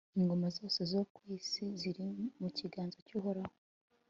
[0.19, 2.05] ingoma zose zo ku isi ziri
[2.41, 3.53] mu kiganza cy'uhoraho